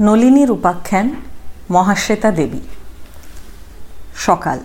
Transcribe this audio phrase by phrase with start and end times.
[0.00, 1.10] নলিনীর উপাখ্যান
[1.70, 2.58] মহাশ্বেতা দেবী।
[4.16, 4.58] সকাল।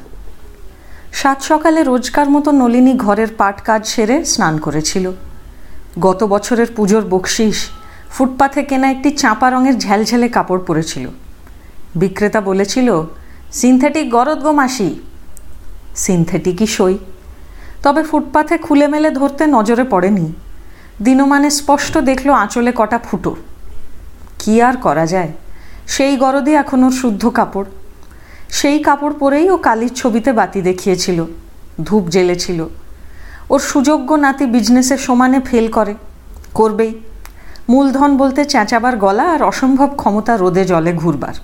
[1.13, 5.11] সাত সকালে রোজকার মতো নলিনী ঘরের পাট কাজ সেরে স্নান করেছিল।
[5.99, 7.69] গত বছরের পুজোর বকশিস,
[8.09, 11.09] ফুটপাথে কেনা একটি চাঁপা রঙের ঝ্যালঝেলে কাপড় পরেছিল।
[11.95, 13.03] বিক্রেতা বলেছিল,
[13.53, 14.99] সিনথেটিক গরদ গো মাসি।
[15.95, 16.97] সিনথেটিকই সই।
[17.83, 20.33] তবে ফুটপাথে খুলে মেলে ধরতে নজরে পড়েনি।
[21.01, 23.35] দিনমানে স্পষ্ট দেখল আঁচলে কটা ফুটো।
[24.43, 25.31] কি আর করা যায়?
[25.93, 27.69] সেই গরদে এখন ওর শুদ্ধ কাপড়।
[28.59, 31.19] সেই কাপড় পরেই ও কালির ছবিতে বাতি দেখিয়েছিল,
[31.87, 32.59] ধূপ জ্বেলেছিল।
[33.53, 35.93] ওর সুযোগ্য নাতি বিজনেসের সমানে ফেল করে,
[36.59, 36.93] করবেই।
[37.71, 41.35] মূলধন বলতে চেঁচাবার গলা আর অসম্ভব ক্ষমতা রোদে জলে ঘুরবার।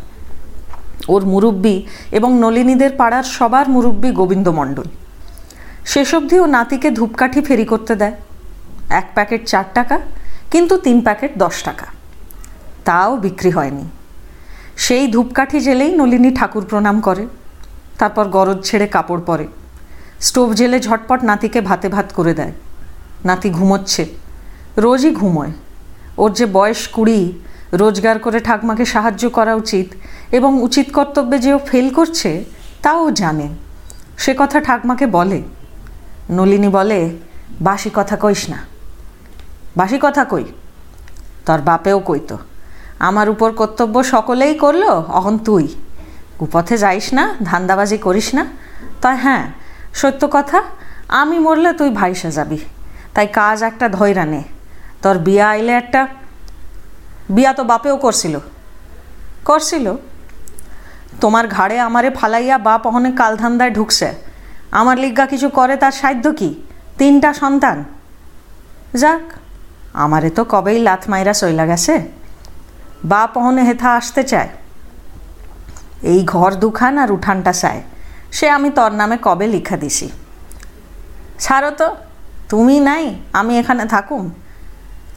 [1.13, 1.75] ওর মুরব্বী
[2.17, 4.87] এবং নলিনীদের পাড়ার সবার মুরব্বী গোবিন্দ মণ্ডল
[5.91, 8.15] শেষ অবধি ও নাতিকে ধূপকাঠি ফেরি করতে দেয়।
[8.99, 9.97] এক প্যাকেট চার টাকা,
[10.51, 11.87] কিন্তু তিন প্যাকেট দশ টাকা।
[12.89, 13.83] তাও বিক্রি হয়নি।
[14.77, 17.27] সেই ধূপকাঠি জেলেই নলিনী ঠাকুর প্রণাম করে,
[17.97, 19.47] তারপর গরজ ছেড়ে কাপড় পরে।
[20.19, 22.51] স্টোভ জেলে ঝটপট নাতিকে ভাতে ভাত করে দেয়।
[23.25, 24.05] নাতি ঘুমোচ্ছে,
[24.77, 25.51] রোজই ঘুমোয়।
[26.17, 27.39] ওর যে বয়স কুড়ি,
[27.73, 29.93] রোজগার করে ঠাকমাকে সাহায্য করা উচিত
[30.31, 32.45] এবং উচিত কর্তব্যে যে ও ফেল করছে,
[32.81, 33.47] তাও জানে।
[34.17, 35.41] সে কথা ঠাকমাকে বলে।
[36.29, 37.09] নলিনী বলে,
[37.61, 38.57] বাসি কথা কইস না।
[39.77, 40.43] বাসি কথা কই।
[41.45, 42.37] তোর বাপেও কইতো।
[42.99, 45.67] আমার উপর কর্তব্য সকলেই করল, অহন তুই।
[46.39, 48.45] কুপথে যাইস না, ধান্দাবাজি করিস না।
[49.01, 49.51] তাই হ্যাঁ
[49.93, 50.63] সত্য কথা,
[51.07, 52.57] আমি মরলে তুই ভাইসা যাবি।
[53.13, 54.43] তাই কাজ একটা ধৈরা নে।
[55.01, 56.07] তোর বিয়া আইলে একটা,
[57.29, 58.39] বিয়া তো বাপেও করছিল।
[59.45, 59.95] করছিল?
[61.21, 64.13] তোমার ঘাড়ে আমারে ফালাইয়া বাপ অহনে কালধান্দায় ঢুকছে।
[64.71, 66.63] আমার লিগা কিছু করে তার সাধ্য কি?
[66.97, 67.83] তিনটা সন্তান।
[68.93, 69.21] যাক,
[69.93, 72.18] আমারে তো কবেই লাথ মাইরা চইলা গেছে।
[73.03, 74.49] বাপ অহনে হেথা আসতে চায়।
[76.03, 77.81] এই ঘর দুখান আর উঠানটা চায়।
[78.31, 80.09] সে আমি তোর নামে কবে লিখা দিছি।
[81.39, 81.95] ছাড়ো তো,
[82.49, 84.23] তুমি নাই, আমি এখানে থাকুম।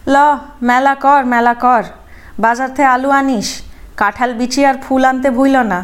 [0.06, 0.16] ল,
[0.62, 1.82] মেলা কর মেলা কর
[2.40, 3.62] বাজার থেকে আলু আনিস,
[3.96, 5.80] কাঁঠাল বিচি আর ফুল আনতে ভুইল না।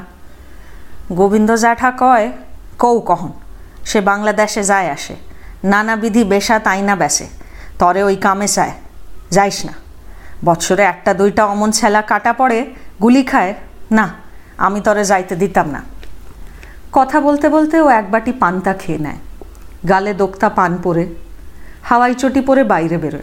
[1.12, 2.32] গোবিন্দ জ্যাঠা কয়
[2.78, 3.32] কৌ কহন,
[3.84, 5.16] সে বাংলাদেশে যায় আসে।
[5.64, 7.26] নানাবিধি বেশা তাই না বেসে,
[7.78, 8.72] তরে ওই কামে চায়,
[9.30, 9.72] যাইস না।
[10.44, 12.66] বছরে একটা, দুইটা অমন ছেলা কাটা পড়ে,
[13.02, 13.54] গুলি খায়।
[13.90, 14.14] না,
[14.58, 15.82] আমি তরে যাইতে দিতাম না।
[16.92, 19.16] কথা বলতে বলতে ও এক বাটি পান্তা খেয়ে নেয়।
[19.88, 21.06] গালে দোক্তা পান পরে,
[21.82, 23.22] হাওয়াই চটি পরে বাইরে বেরোয়।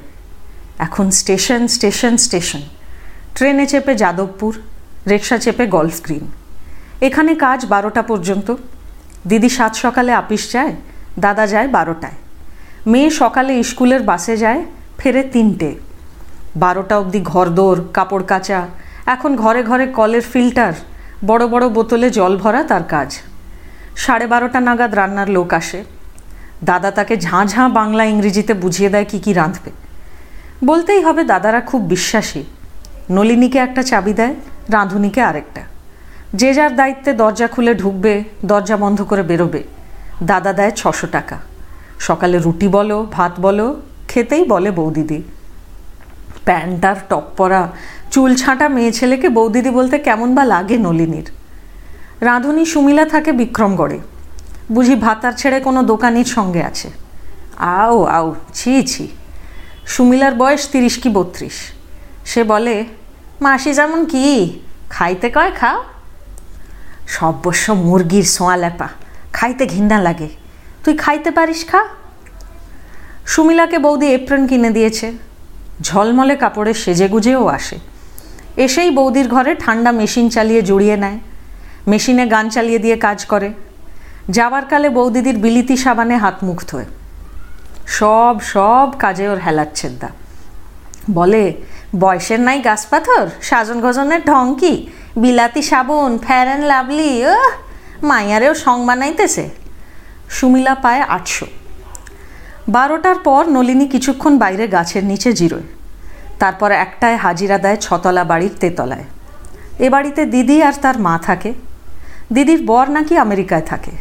[0.80, 2.62] এখন স্টেশন স্টেশন স্টেশন।
[3.36, 4.62] ট্রেনে চেপে যাদবপুর
[5.08, 6.32] রিক্সা চেপে গলফ গ্রিন।
[7.02, 8.56] এখানে কাজ বারোটা পর্যন্ত।
[9.28, 10.76] দিদি সাত সকালে আপিস যায়,
[11.20, 12.14] দাদা যায় বারোটায়।
[12.88, 14.66] মেয়ে সকালে স্কুলের বাসে যায়,
[14.98, 15.76] ফেরে তিনটে।
[16.58, 18.68] বারোটা অবধি ঘরদোর, কাপড় কাচা,
[19.06, 20.74] এখন ঘরে ঘরে কলের ফিল্টার,
[21.26, 23.20] বড় বড় বোতলে জল ভরা তার কাজ।
[23.96, 25.84] সাড়ে বারোটা নাগাদ রান্নার লোক আসে।
[26.64, 29.72] দাদা তাকে ঝাঁ ঝাঁ বাংলা ইংরেজিতে বুঝিয়ে দেয় কি কি রাঁধবে।
[30.66, 32.44] বলতেই হবে দাদারা খুব বিশ্বাসী।
[33.10, 34.36] নলিনীকে একটা চাবি দেয়,
[34.70, 35.62] রাঁধুনিকে আরেকটা।
[36.34, 39.64] যে যার দায়িত্বে দরজা খুলে ঢুকবে, দরজা বন্ধ করে বেরোবে।
[40.24, 41.38] দাদা দেয় ছশো টাকা।
[42.00, 45.24] সকালে রুটি বলো, ভাত বলো, খেতেই বলে বৌদিদি।
[46.46, 47.68] প্যান্ট আর টপ পরা
[48.12, 51.32] চুল ছাঁটা মেয়ে ছেলেকে বৌদিদি বলতে কেমন বা লাগে নলিনীর?
[52.22, 54.00] রাঁধুনি সুমিলা থাকে বিক্রমগড়ে।
[54.72, 56.90] বুঝি ভাতার ছেড়ে কোনো দোকানির সঙ্গে আছে।
[57.58, 59.08] আও আও, ছি ছি।
[59.86, 61.54] সুমিলার বয়স তিরিশ কি বত্রিশ।
[62.26, 62.86] সে বলে,
[63.42, 65.84] মাসি যেমন কি, খাইতে কয় খাও?
[67.08, 68.88] সর্বস্ব মুরগির সোয়া ল্যাপা
[69.34, 70.30] খাইতে ঘিন্না লাগে।
[70.84, 71.86] তুই খাইতে পারিস খা?
[73.26, 75.12] সুমিলাকে বৌদি এপ্রন কিনে দিয়েছে।
[75.82, 77.78] ঝলমলে কাপড়ে সেজে গুজেও আসে।
[78.58, 81.20] এসেই বৌদির ঘরে ঠান্ডা মেশিন চালিয়ে জড়িয়ে নেয়।
[81.88, 83.54] মেশিনে গান চালিয়ে দিয়ে কাজ করে।
[84.30, 86.86] যাবার কালে বৌদিদির বিলিতি সাবানে হাত মুখ ধোয়
[87.88, 90.10] সব সব কাজে ওর হেলাচ্ছেন দা
[91.10, 91.54] বলে,
[92.00, 94.74] বয়সের নাই গাছ পাথর সাজন গজনের ঢং কি?
[95.18, 97.36] বিলাতি সাবুন ফ্যার অ্যান্ড লাভলি ও
[98.04, 99.50] মাইয়ারেও সং বানাইতেছে।
[100.30, 101.46] সুমিলা পায় আটশো।
[102.68, 105.64] বারোটার পর নলিনী কিছুক্ষণ বাইরে গাছের নিচে জিরোয়।
[106.40, 109.04] তারপর একটায় হাজিরা দেয় ছতলা বাড়ির তেতলায়।
[109.80, 111.54] এ বাড়িতে দিদি আর তার মা থাকে।
[112.34, 113.92] দিদির বর নাকি আমেরিকায় থাকে।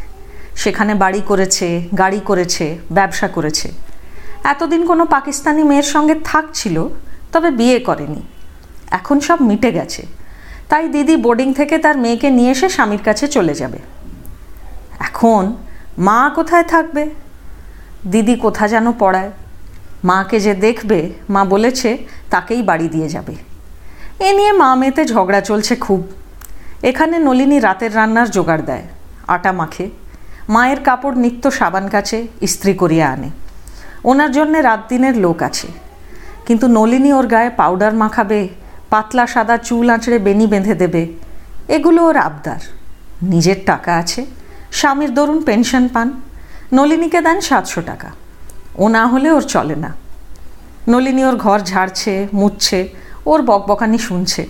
[0.57, 3.73] সেখানে বাড়ি করেছে, গাড়ি করেছে, ব্যবসা করেছে।
[4.45, 6.89] এতদিন কোনো পাকিস্তানি মেয়ের সঙ্গে থাকছিল,
[7.33, 8.23] তবে বিয়ে করেনি।
[8.91, 10.07] এখন সব মিটে গেছে।
[10.69, 13.79] তাই দিদি বোর্ডিং থেকে তার মেয়েকে নিয়ে এসে স্বামীর কাছে চলে যাবে।
[14.99, 15.57] এখন
[15.99, 17.11] মা কোথায় থাকবে?
[18.13, 19.31] দিদি কোথা যেন পড়ায়?
[20.05, 20.99] মাকে যে দেখবে,
[21.31, 21.99] মা বলেছে
[22.31, 23.35] তাকেই বাড়ি দিয়ে যাবে।
[24.21, 26.01] এ নিয়ে মা মেয়েতে ঝগড়া চলছে খুব।
[26.83, 28.83] এখানে নলিনী রাতের রান্নার জোগাড় দেয়,
[29.29, 29.87] আটা মাখে,
[30.49, 33.31] মায়ের কাপড় নিত্য সাবান কাছে ইস্ত্রি করিয়া আনে।
[34.05, 35.69] ওনার জন্যে রাত দিনের লোক আছে।
[36.47, 38.49] কিন্তু নলিনী ওর গায়ে পাউডার মাখাবে,
[38.91, 41.03] পাতলা সাদা চুল আঁচড়ে বেনি বেঁধে দেবে,
[41.69, 42.63] এগুলো ওর আবদার।
[43.23, 44.27] নিজের টাকা আছে,
[44.73, 46.09] স্বামীর দরুন পেনশন পান
[46.75, 48.11] নলিনীকে দেন সাতশো টাকা।
[48.77, 49.93] ও না হলে ওর চলে না।
[50.89, 52.89] নলিনী ওর ঘর ঝাড়ছে, মুছছে,
[53.27, 54.47] ওর বকবকানি শুনছে।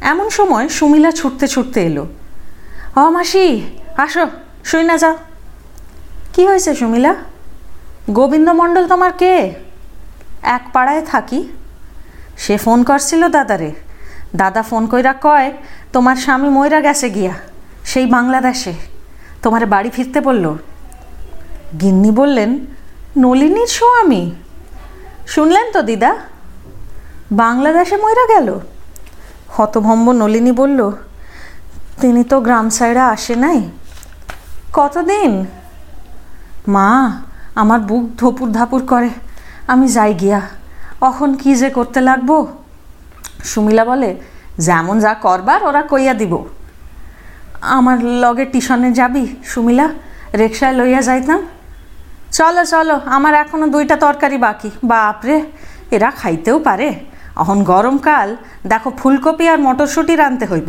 [0.00, 2.06] এমন সময় সুমিলা ছুটতে ছুটতে এলো।
[2.96, 3.62] অ মাসি,
[3.96, 4.26] আসো,
[4.64, 5.18] শুই না যাও।
[6.32, 7.14] কি হয়েছে সুমিলা?
[8.10, 9.54] গোবিন্দ মণ্ডল তোমার কে?
[10.42, 11.48] এক পাড়ায় থাকি।
[12.38, 13.72] সে ফোন করছিল দাদারে।
[14.36, 15.52] দাদা ফোন কইরা কয়,
[15.92, 17.32] তোমার স্বামী ময়রা গেছে গিয়া।
[17.84, 18.72] সেই বাংলাদেশে।
[19.42, 20.56] তোমার বাড়ি ফিরতে বলল।
[21.80, 22.58] গিন্নি বললেন
[23.16, 24.32] নলিনীর স্বামী।
[25.26, 26.16] শুনলেন তো দিদা?
[27.32, 28.58] বাংলাদেশে ময়রা গেল?
[29.48, 30.92] হতভম্ব নলিনী বলল,
[32.00, 33.70] তিনি তো গ্রাম সাইডে আসে নাই।
[34.72, 35.46] কতদিন?
[36.68, 37.22] মা,
[37.54, 39.10] আমার বুক ধপুর ধাপুর করে।
[39.66, 40.40] আমি যাই গিয়া।
[41.00, 42.46] অখন কি যে করতে লাগবো?
[43.44, 44.16] সুমিলা বলে,
[44.58, 46.44] যেমন যা করবার, ওরা কইয়া দিব।
[47.60, 49.88] আমার লগে টিউশনে যাবি, সুমিলা?
[50.34, 51.46] রিক্সায় লইয়া যাইতাম?
[52.38, 55.36] চলো চলো, আমার এখনও দুইটা তরকারি বাকি। বাপরে
[55.94, 56.88] এরা খাইতেও পারে।
[57.42, 58.28] এখন গরমকাল
[58.70, 60.68] দেখো ফুলকপি আর মটরশুঁটি রানতে হইব।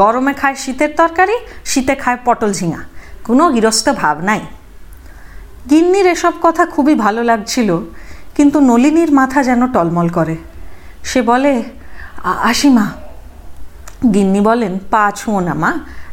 [0.00, 1.36] গরমে খায় শীতের তরকারি,
[1.70, 2.80] শীতে খায় পটল ঝিঙা।
[3.26, 4.42] কোনো গৃহস্থ ভাব নাই।
[5.70, 7.70] গিন্নির এসব কথা খুবই ভালো লাগছিল,
[8.36, 10.36] কিন্তু নলিনীর মাথা যেন টলমল করে।
[11.10, 11.52] সে বলে
[12.50, 12.86] আসি মা
[14.14, 15.70] গিন্নি বলেন, পা ছুঁয়ো না মা,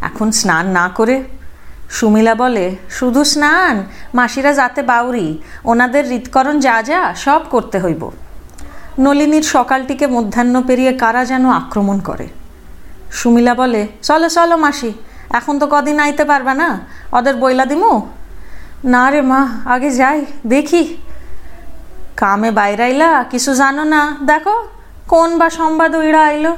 [0.08, 1.16] এখন স্নান না করে
[1.98, 3.76] সুমিলা বলে, শুধু স্নান,
[4.14, 5.28] মাসিরা যাতে বাউরি,
[5.72, 8.04] ওনাদের হৃৎকরণ যা যা, সব করতে হইব।
[9.00, 12.28] নলিনীর সকালটিকে মধ্যাহ্ন পেরিয়ে কারা যেন আক্রমণ করে।
[13.12, 14.92] সুমিলা বলে, চলো চলো মাসি,
[15.34, 16.70] এখন তো কদিন আইতে পারবে না,
[17.12, 17.94] ওদের বইলা দিমু?
[18.94, 20.84] না রে মা, আগে যাই, দেখি।
[22.22, 24.56] কামে বাইরাইলা, কিছু জানো না, দেখো,
[25.08, 26.52] কোন বা সংবাদ ওইরা আইলো?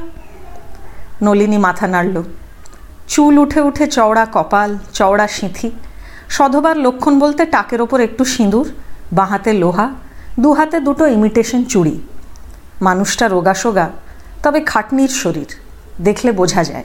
[1.23, 2.15] নলিনী মাথা নাড়ল।
[3.07, 5.71] চুল উঠে উঠে চওড়া কপাল, চওড়া সিঁথি।
[6.29, 8.67] সধবার লক্ষণ বলতে টাকের ওপর একটু সিঁদুর,
[9.13, 9.89] বাঁহাতে লোহা
[10.39, 12.01] দু হাতে দুটো ইমিটেশন চুড়ি।
[12.81, 13.89] মানুষটা রোগাসোগা,
[14.43, 15.49] তবে খাটনির শরীর,
[16.01, 16.83] দেখলে বোঝা যায়।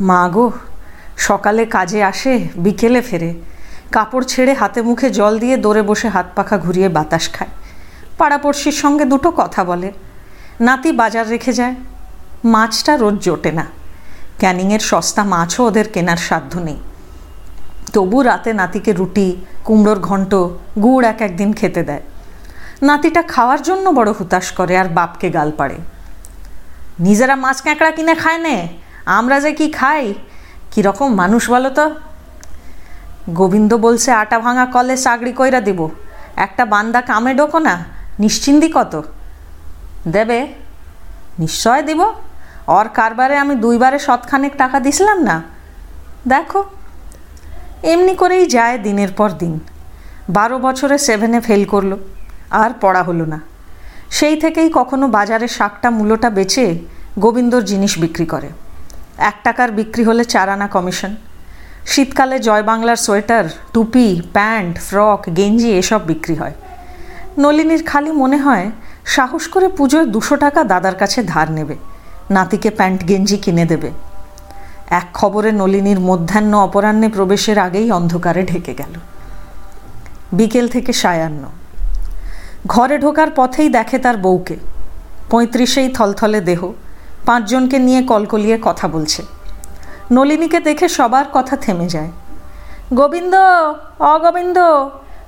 [0.00, 0.52] মা গো,
[1.16, 3.34] সকালে কাজে আসে, বিকেলে ফেরে।
[3.92, 7.50] কাপড় ছেড়ে হাতে মুখে জল দিয়ে দৌড়ে বসে হাত পাখা ঘুরিয়ে বাতাস খায়।
[8.18, 9.92] পাড়াপড়শির সঙ্গে দুটো কথা বলে।
[10.60, 11.74] নাতি বাজার রেখে যায়।
[12.44, 13.66] মাছটা রোজ জোটে না।
[14.42, 16.78] ক্যানিংয়ের সস্তা মাছও ওদের কেনার সাধ্য নেই।
[17.92, 19.28] তবু রাতে নাতিকে রুটি,
[19.64, 20.32] কুমড়োর ঘন্ট,
[20.82, 22.04] গুড় এক একদিন খেতে দেয়।
[22.82, 25.78] নাতিটা খাওয়ার জন্য বড় হুতাশ করে আর বাপকে গাল পাড়ে।
[27.00, 28.56] নিজেরা মাছ ক্যাঁকড়া কিনে খায় নে,
[29.18, 30.14] আমরা যে কি খাই?
[30.72, 31.86] কীরকম মানুষ বলো তো?
[33.30, 35.80] গোবিন্দ বলছে, আটা ভাঙা কলে চাকরি কইরা দিব।
[36.36, 37.74] একটা বান্দা কামে ডোকো না
[38.18, 38.94] নিশ্চিন্দি কত?
[40.08, 40.40] দেবে?
[41.38, 42.00] নিশ্চয় দিব।
[42.68, 45.42] ওর কারবারে আমি দুইবারে শতখানেক টাকা দিছিলাম না।
[46.26, 46.64] দেখো,
[47.82, 49.60] এমনি করেই যায় দিনের পর দিন।
[50.30, 51.96] বারো বছরে সেভেনে ফেল করল,
[52.50, 53.40] আর পড়া হলো না।
[54.10, 56.78] সেই থেকেই কখনো বাজারে শাকটা, মূলোটা বেচে
[57.18, 58.48] গোবিন্দর জিনিস বিক্রি করে।
[59.18, 61.14] এক টাকার বিক্রি হলে চার আনা কমিশন
[61.86, 66.52] শীতকালে জয় বাংলার সোয়েটার, টুপি, প্যান্ট, ফ্রক, গেঞ্জি এসব বিক্রি হয়।
[67.38, 68.70] নলিনীর খালি মনে হয়
[69.04, 71.76] সাহস করে পুজোয় দুশো টাকা দাদার কাছে ধার নেবে।
[72.32, 73.90] নাতিকে প্যান্ট গেঞ্জি কিনে দেবে।
[74.90, 78.94] এক খবরে নলিনীর মধ্যাহ্ন অপরাহ্নে প্রবেশের আগেই অন্ধকারে ঢেকে গেল।
[80.32, 81.44] বিকেল থেকে সায়ান্ন।
[82.66, 84.56] ঘরে ঢোকার পথেই দেখে তার বউকে।
[85.30, 86.72] পঁয়ত্রিশেই থলথলে দেহ।
[87.26, 89.22] পাঁচজনকে নিয়ে কলকলিয়ে কথা বলছে।
[90.12, 92.10] নলিনীকে দেখে সবার কথা থেমে যায়।
[92.94, 93.34] গোবিন্দ,
[93.98, 94.58] অগোবিন্দ,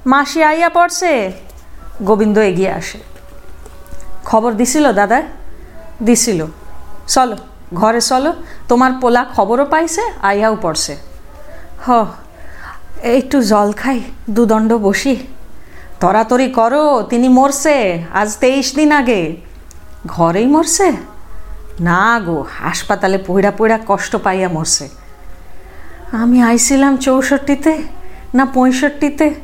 [0.07, 1.33] মাসি আইয়া পড়ছে?
[2.03, 2.99] গোবিন্দ এগিয়ে আসে।
[4.25, 5.23] খবর দিছিল দাদা?
[6.03, 6.47] দিছিল।
[7.09, 7.37] চলো,
[7.75, 8.33] ঘরে চলো,
[8.69, 10.97] তোমার পোলা খবরও পাইছে, আইয়াও পড়ছে।
[11.87, 11.91] হ,
[13.03, 15.17] একটু জল খাই, দুদণ্ড বসি।
[16.01, 19.37] তরাতরি করো, তিনি মরছে, আজ তেইশ দিন আগে।
[20.07, 20.93] ঘরেই মরছে?
[21.81, 24.89] না গো, হাসপাতালে পইড়া পইড়া কষ্ট পাইয়া মরছে।
[26.13, 27.83] আমি আইছিলাম চৌষট্টিতে,
[28.35, 29.35] না পঁয়ষট্টিতে?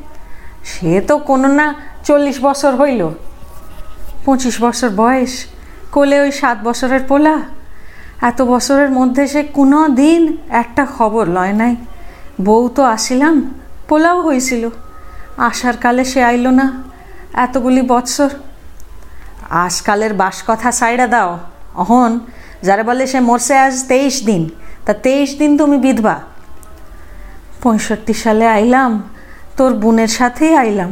[0.63, 1.75] সে তো কোনো না
[2.05, 3.09] চল্লিশ বছর হইল।
[4.25, 5.45] পঁচিশ বছর বয়স
[5.95, 7.35] কোলে ওই সাত বছরের পোলা?
[8.29, 10.21] এত বছরের মধ্যে সে কোনো দিন
[10.61, 11.73] একটা খবর লয় নাই।
[12.45, 13.35] বউ তো আসিলাম,
[13.89, 14.63] পোলাও হয়েছিল
[15.49, 16.67] আসার কালে সে আইল না,
[17.45, 18.31] এতগুলি বৎসর।
[19.65, 21.31] আজকালের বাস কথা সাইডা দাও।
[21.81, 22.11] অহন,
[22.67, 24.43] যারা বলে সে মরছে আজ তেইশ দিন,
[24.85, 26.15] তা তেইশ দিন তুমি বিধবা।
[27.61, 28.91] পঁয়ষট্টি সালে আইলাম,
[29.57, 30.91] তোর বোনের সাথেই আইলাম।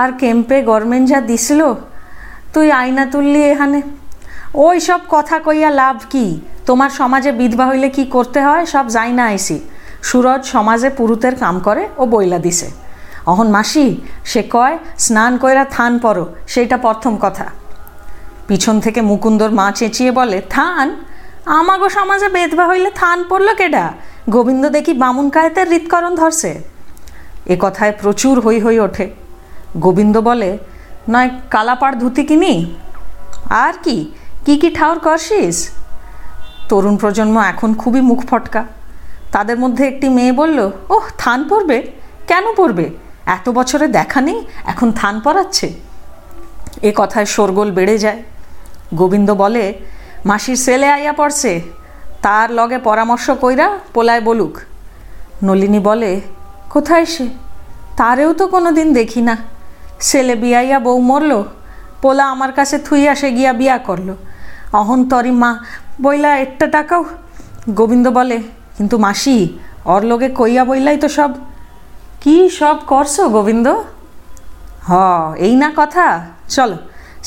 [0.00, 1.60] আর কেম্পে গভর্নমেন্ট যা দিছিল,
[2.52, 3.80] তুই আয়না তুললি এখানে।
[4.54, 6.40] ওই সব কথা কইয়া লাভ কি?
[6.66, 8.66] তোমার সমাজে বিধবা হইলে কি করতে হয়?
[8.66, 9.60] সব যাই না আইসি।
[10.02, 12.70] সুরজ সমাজে পুরুতের কাম করে ও বইলা দিছে।
[13.26, 17.46] অহন মাসি, সে কয়, স্নান কইরা থান পরো সেইটা প্রথম কথা।
[18.48, 20.96] পিছন থেকে মুকুন্দর মা চেঁচিয়ে বলে, থান?
[21.46, 23.92] আমাগো সমাজে বেদবা হইলে থান পড়ল কেডা?
[24.30, 26.62] গোবিন্দ দেখি বামুন কায়েতের হৃৎকরণ ধরছে।
[27.46, 29.10] এ কথায় প্রচুর হই হই ওঠে।
[29.76, 30.58] গোবিন্দ বলে,
[31.08, 32.74] নয়, কালাপাড় ধুতি কিনি?
[33.50, 34.12] আর কি?
[34.44, 35.56] কি কি ঠাউর করছিস?
[36.68, 38.64] তরুণ প্রজন্ম এখন খুবই মুখ ফটকা।
[39.32, 41.78] তাদের মধ্যে একটি মেয়ে বলল, ওহ, থান পড়বে
[42.26, 42.90] কেন পড়বে
[43.26, 45.72] এত বছরে দেখা নেই, এখন থান পড়াচ্ছে
[46.82, 48.22] এ কথায় শোরগোল বেড়ে যায়।
[48.94, 49.64] গোবিন্দ বলে,
[50.26, 51.60] মাসির ছেলে আইয়া পড়ছে,
[52.22, 54.54] তার লগে পরামর্শ কইরা পোলায় বলুক।
[55.42, 56.20] নলিনী বলে,
[56.70, 57.26] কোথায় সে?
[57.96, 59.36] তারেও তো কোনো দিন দেখি না।
[60.00, 61.42] ছেলে বিয়াইয়া বউ মরল,
[62.02, 64.08] পোলা আমার কাছে থুইয়া সে গিয়া বিয়া করল।
[64.78, 65.50] অহন তরি মা।
[66.02, 67.02] বইলা একটা টাকাও?
[67.78, 68.38] গোবিন্দ বলে,
[68.76, 69.36] কিন্তু মাসি,
[69.92, 71.30] অর লগে কইয়া বইলাই তো সব।
[72.22, 73.66] কি সব করছ গোবিন্দ?
[74.88, 74.92] হ,
[75.46, 76.06] এই না কথা।
[76.48, 76.76] চলো,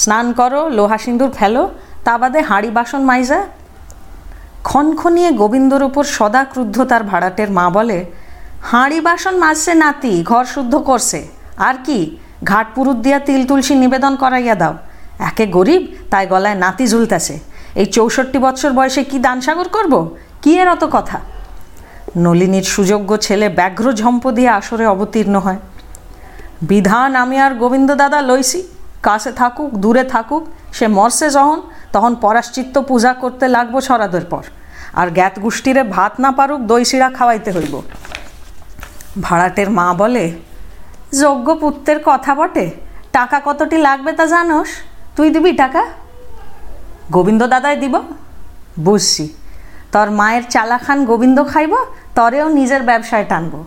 [0.01, 1.63] স্নান করো, লোহা সিন্দুর ফেলো,
[2.05, 3.39] তা বাদে হাঁড়ি বাসন মাইজা।
[4.63, 7.99] ক্ষণক্ষণিয়ে গোবিন্দর ওপর সদা ক্রুদ্ধ তার ভাড়াটের মা বলে,
[8.71, 11.19] হাঁড়ি বাসন মাজছে নাতি, ঘর শুদ্ধ করছে।
[11.67, 11.99] আর কি,
[12.43, 14.75] ঘাট পুরুত দিয়া তিল তুলসী নিবেদন করাইয়া দাও।
[15.29, 17.39] একে গরিব, তাই গলায় নাতি ঝুলতেছে।
[17.75, 19.93] এই চৌষট্টি বছর বয়সে কি দানসাগর করব?
[20.41, 21.19] কি এর অত কথা?
[22.17, 25.59] নলিনীর সুযোগ্য ছেলে ব্যাঘ্র ঝম্প দিয়ে আসরে অবতীর্ণ হয়।
[26.61, 28.59] বিধান আমি আর গোবিন্দ দাদা লইছি।
[29.03, 31.61] কাছে থাকুক, দূরে থাকুক, সে মরছে যখন,
[31.91, 34.43] তখন পরাশ্চিত্ত পূজা করতে লাগবো ছড়াদের পর।
[34.93, 37.81] আর জ্ঞাত গোষ্ঠীরে ভাত না পারুক, দই শিরা খাওয়াইতে হইব।
[39.21, 40.25] ভাড়াটের মা বলে
[41.19, 42.65] যোগ্য পুত্রের কথা বটে।
[43.11, 44.69] টাকা কতটি লাগবে তা জানোস?
[45.15, 45.83] তুই দিবি টাকা?
[47.15, 47.95] গোবিন্দ দাদাই দিব।
[48.85, 49.25] বুঝছি।
[49.93, 51.73] তোর মায়ের চালাখান গোবিন্দ খাইব,
[52.17, 53.59] তরেও নিজের ব্যবসায় টানবো।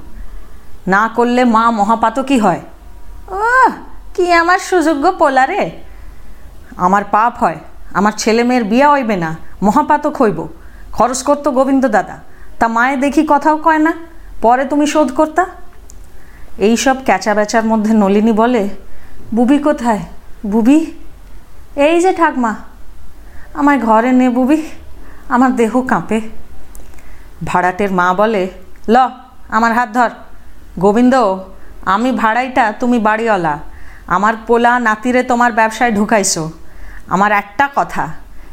[0.95, 2.63] না করলে মা মহাপাতকী হয়।
[3.37, 3.41] ও
[4.15, 5.63] কি আমার সুযোগ্য পোলারে
[6.87, 7.59] আমার পাপ হয়,
[7.99, 9.31] আমার ছেলে মেয়ের বিয়া হইবে না,
[9.67, 10.39] মহাপাতক হইব।
[10.97, 12.17] খরচ করতো গোবিন্দ দাদা
[12.59, 13.93] তা মায়ে দেখি কথাও কয় না,
[14.45, 15.45] পরে তুমি শোধ করতা।
[16.67, 18.63] এইসব ক্যাচা বেচার মধ্যে নলিনী বলে,
[19.37, 20.03] বুবি কোথায়?
[20.53, 20.79] বুবি?
[21.85, 22.55] এই যে ঠাকমা
[23.55, 24.63] আমায় ঘরে নে বুবি,
[25.29, 26.21] আমার দেহ কাঁপে।
[27.45, 28.49] ভাড়াটের মা বলে,
[28.89, 28.97] ল,
[29.49, 30.11] আমার হাত ধর।
[30.79, 31.15] গোবিন্দ,
[31.95, 33.59] আমি ভাড়াইটা তুমি বাড়িওয়ালা।
[34.07, 36.51] আমার পোলা নাতিরে তোমার ব্যবসায় ঢুকাইছো।
[37.09, 38.05] আমার একটা কথা,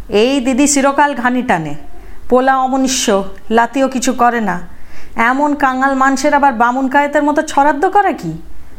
[0.09, 1.73] এই দিদি চিরকাল ঘানি টানে।
[2.29, 3.05] পোলা অমনুষ্য,
[3.49, 4.55] লাতিও কিছু করে না।
[5.15, 8.31] এমন কাঙাল মানুষের আবার বামুন কায়েতের মতো ছরাদ্দ করে কি?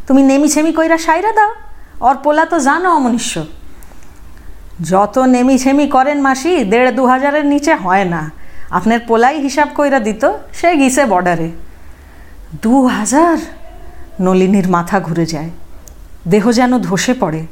[0.07, 1.53] তুমি নেমি ছেমি কইরা সাইরা দাও।
[2.07, 3.35] ওর পোলা তো জানো অমনুষ্য।
[4.85, 8.31] যত নেমি ছেমি করেন মাসি, দেড় দু হাজারের নিচে হয় না।
[8.71, 11.51] আপনার পোলাই হিসাব কইরা দিত, সে গিসে বর্ডারে।
[12.63, 13.39] দু হাজার?
[14.21, 15.51] নলিনীর মাথা ঘুরে যায়।
[16.29, 17.47] দেহ যেন ধসে পড়ে।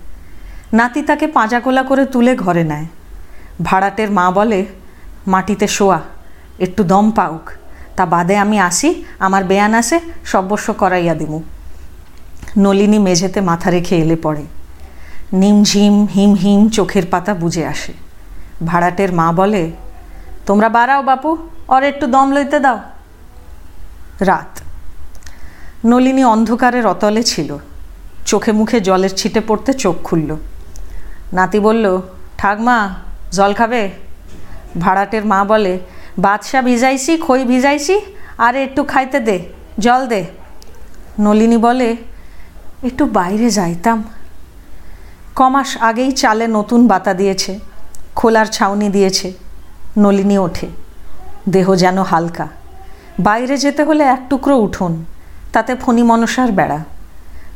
[0.73, 2.87] নাতি তাকে পাঁজাকোলা করে তুলে ঘরে নেয়।
[3.63, 4.67] ভাড়াটের মা বলে,
[5.27, 6.01] মাটিতে শোয়া,
[6.59, 7.51] একটু দম পাউক।
[7.97, 11.43] তা বাদে আমি আসি, আমার বেয়ান আসে সব্যস্ব করাইয়া দিমু।
[12.59, 14.45] নলিনী মেঝেতে মাথা রেখে এলে পড়ে।
[15.33, 17.93] নিমঝিম হিম হিম চোখের পাতা বুঝে আসে।
[18.67, 19.71] ভাড়াটের মা বলে,
[20.47, 21.37] তোমরা বাড়াও বাপু
[21.69, 22.81] অর একটু দম লইতে দাও।
[24.21, 24.61] রাত।
[25.85, 27.59] নলিনী অন্ধকারের অতলে ছিল।
[28.27, 30.37] চোখে মুখে জলের ছিটে পড়তে চোখ খুলল।
[31.33, 32.01] নাতি বলল
[32.39, 32.95] ঠাকমা
[33.33, 33.91] জল খাবে?
[34.81, 35.79] ভাড়াটের মা বলে,
[36.19, 38.01] বাদশা ভিজাইছি, খই ভিজাইছি,
[38.39, 39.45] আরে একটু খাইতে দে,
[39.79, 40.25] জল দে।
[41.21, 41.97] নলিনী বলে,
[42.83, 44.05] একটু বাইরে যাইতাম
[45.37, 47.59] কমাস আগেই চালে নতুন বাতা দিয়েছে,
[48.15, 49.33] খোলার ছাউনি দিয়েছে,
[49.99, 50.69] নলিনী ওঠে,
[51.49, 52.49] দেহ যেন হালকা।
[53.21, 55.05] বাইরে যেতে হলে এক টুকরো উঠোন,
[55.53, 56.85] তাতে ফণি মনসার বেড়া।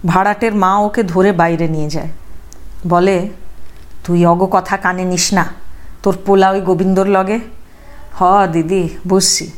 [0.06, 2.08] ভাড়াটের মা ওকে ধরে বাইরে নিয়ে যায়।
[2.88, 3.28] বলে,
[4.04, 5.44] তুই অগ কথা কানে নিস না,
[6.02, 7.40] তোর পোলা ওই গোবিন্দর লগে?
[8.18, 9.50] হ, দিদি, বুঝছি।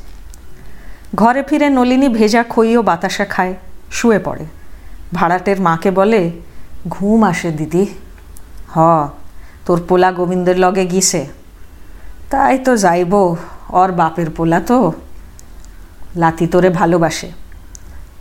[1.14, 3.54] ঘরে ফিরে নলিনী ভেজা খই ও বাতাসা খায়,
[3.90, 4.44] শুয়ে পড়ে।
[5.14, 6.30] ভাড়াটের মাকে বলে,
[6.88, 7.86] ঘুম আসে, দিদি।
[8.76, 8.78] হ,
[9.66, 11.26] তোর পোলা গোবিন্দের লগে গিছে।
[12.30, 13.14] তাই তো যাইব,
[13.70, 14.92] ওর বাপের পোলা তো।
[16.16, 17.30] লাতি তোরে ভালোবাসে।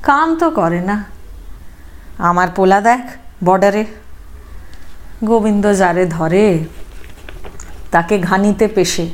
[0.04, 1.06] কাম তো করে না।
[2.18, 3.00] আমার পোলা দেখ,
[3.44, 3.86] বর্ডারে।
[5.24, 6.66] গোবিন্দ যারে ধরে,
[7.92, 9.10] তাকে ঘানিতে পেশে,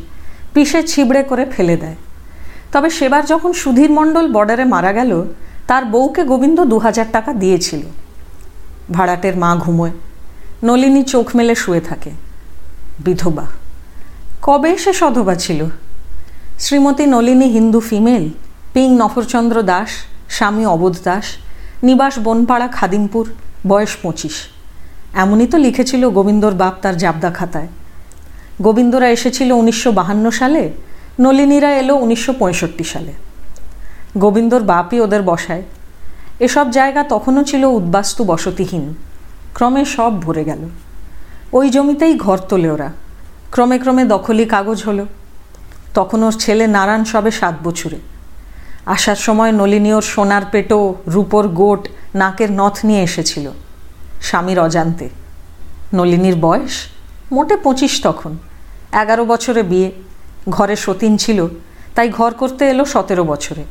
[0.53, 1.95] পিষে ছিবড়ে করে ফেলে দেয়।
[2.71, 5.23] তবে সেবার যখন সুধীর মণ্ডল বর্ডারে মারা গেল,
[5.67, 7.81] তার বউকে গোবিন্দ দু হাজার টাকা দিয়েছিল।
[8.91, 9.91] ভাড়াটের মা ঘুমোয়।
[10.63, 12.11] নলিনী চোখ মেলে শুয়ে থাকে।
[12.99, 13.45] বিধবা।
[14.41, 15.65] কবে সে সধবা ছিল?
[16.59, 18.29] শ্রীমতী নলিনী হিন্দু ফিমেল,
[18.73, 19.89] পিং নফরচন্দ্র দাস,
[20.29, 21.25] স্বামী অবোধ দাস,
[21.83, 23.29] নিবাস বনপাড়া খাদিমপুর,
[23.67, 24.33] বয়স পঁচিশ।
[25.13, 27.67] এমনই তো লিখেছিল গোবিন্দর বাপ তার জাবদা খাতায়।
[28.61, 30.71] গোবিন্দরা এসেছিল উনিশশো বাহান্ন সালে,
[31.19, 33.13] নলিনীরা এলো উনিশশো পঁয়ষট্টি সালে।
[34.17, 35.63] গোবিন্দর বাপই ওদের বসায়।
[36.39, 38.95] এসব জায়গা তখনও ছিল উদ্বাস্তু বসতিহীন।
[39.53, 40.69] ক্রমে সব ভরে গেল।
[41.53, 42.91] ওই জমিতেই ঘর তোলে ওরা।
[43.51, 45.05] ক্রমে ক্রমে দখলি কাগজ হলো।
[45.93, 47.99] তখন ওর ছেলে নারায়ণ সবে সাত বছরে।
[48.85, 53.51] আসার সময় নলিনী ওর সোনার পেটো, রূপোর গোট, নাকের নথ নিয়ে এসেছিল
[54.21, 55.09] স্বামীর অজান্তে।
[55.93, 56.87] নলিনীর বয়স
[57.31, 58.37] মোটে পঁচিশ তখন।
[58.93, 59.91] এগারো বছরে বিয়ে।
[60.49, 61.47] ঘরে সতীন ছিল,
[61.95, 63.63] তাই ঘর করতে এলো সতেরো বছরে।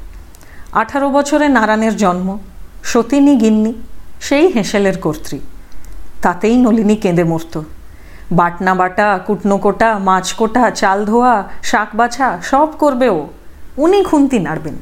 [0.72, 2.38] আঠারো বছরে নারায়ণের জন্ম।
[2.84, 3.74] সতীনই গিন্নি,
[4.20, 5.38] সেই হেঁসেলের কর্ত্রী।
[6.22, 7.60] তাতেই নলিনী কেঁদে মরত।
[8.32, 13.26] বাটনা বাটা, কুটনো কোটা, মাছ কোটা, চাল ধোয়া, শাক বাছা, সব করবে ও।
[13.76, 14.76] উনি খুন্তি নাড়বেন।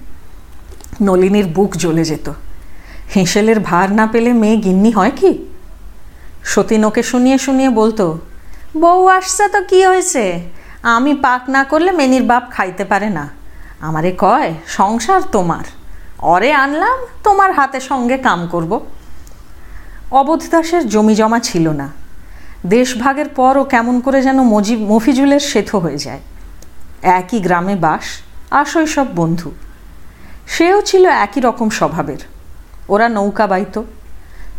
[1.02, 2.32] নলিনীর বুক জ্বলে যেত।
[3.16, 5.32] হেঁসেলের ভার না পেলে মেয়ে গিন্নি হয় কি?
[6.44, 8.18] সতীন ওকে শুনিয়ে শুনিয়ে বলতো,
[8.76, 10.24] বউ আসছে তো কি হয়েছে?
[10.82, 13.28] আমি পাক না করলে মেনির বাপ খাইতে পারে না।
[13.80, 15.64] আমারে কয়, সংসার তোমার।
[16.18, 18.72] অরে আনলাম, তোমার হাতে সঙ্গে কাম করব।
[20.10, 21.88] অবোধ দাসের জমি জমা ছিল না।
[22.66, 26.20] দেশভাগের পরও কেমন করে যেন মজি মফিজুলের সেথ হয়ে যায়।
[27.02, 28.02] একই গ্রামে বাস
[28.50, 29.50] আসই সব বন্ধু।
[30.46, 32.18] সেও ছিল একই রকম স্বভাবের।
[32.88, 33.82] ওরা নৌকা বাইত।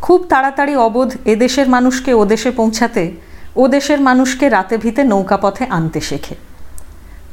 [0.02, 3.12] খুব তাড়াতাড়ি অবোধ এদেশের মানুষকে ওদেশে পৌঁছাতে,
[3.56, 6.36] ও দেশের মানুষকে রাতে ভিতে নৌকা পথে আনতে শেখে।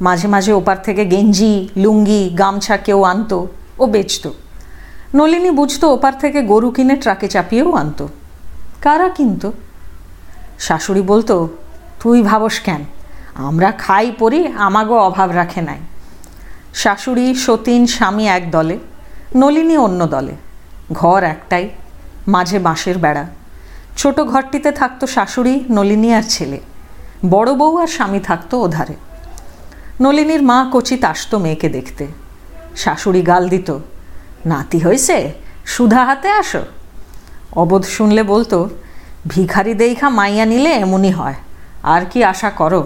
[0.01, 3.47] মাঝে মাঝে ওপার থেকে গেঞ্জি, লুঙ্গি, গামছা কেউ আনতো,
[3.79, 4.31] ও বেচত।
[5.15, 8.09] নলিনী বুঝতো ওপার থেকে গরু কিনে ট্রাকে চাপিয়েও আনতো।
[8.81, 9.51] কারা কিনতো?
[10.59, 11.49] শাশুড়ি বলতো,
[12.03, 12.85] তুই ভাবস কেন?
[13.35, 15.77] আমরা খাই পরি, আমাগো অভাব রাখে নাই।
[16.73, 18.77] শাশুড়ি, সতীন, স্বামী এক দলে,
[19.35, 20.31] নলিনী অন্য দলে।
[20.93, 21.69] ঘর একটাই,
[22.27, 23.25] মাঝে বাঁশের বেড়া।
[23.97, 26.59] ছোট ঘরটিতে থাকতো শাশুড়ি, নলিনী আর ছেলে।
[27.29, 28.93] বড় বউ আর স্বামী থাকতো ওধারে।
[30.01, 32.07] নলিনীর মা কচিত আসতো মেয়েকে দেখতে।
[32.75, 33.77] শাশুড়ি গাল দিত
[34.45, 35.17] নাতি হয়েছে
[35.65, 36.63] সুধা হাতে আসো।
[37.61, 38.57] অবোধ শুনলে বলতো,
[39.31, 41.37] ভিখারি দেইখা মাইয়া নিলে এমনই হয়,
[41.93, 42.81] আর কি আশা করো?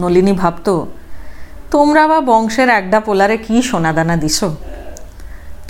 [0.00, 0.68] নলিনী ভাবত,
[1.70, 4.38] তোমরা বা বংশের একডা পোলারে কি সোনাদানা দিস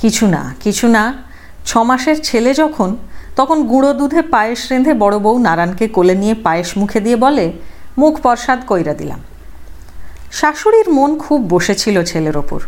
[0.01, 1.03] কিছু না কিছু না
[1.69, 2.97] ছ মাসের ছেলে যখন,
[3.37, 7.53] তখন গুঁড়ো দুধে পায়েস রেঁধে বড় বউ নারায়ণকে কোলে নিয়ে পায়েস মুখে দিয়ে বলে,
[7.99, 9.21] মুখ প্রসাদ কইরা দিলাম।
[10.33, 12.61] শাশুড়ির মন খুব বসেছিল ছেলের ওপর।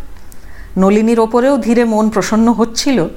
[0.77, 3.07] নলিনীর ওপরেও ধীরে মন প্রসন্ন হচ্ছিল।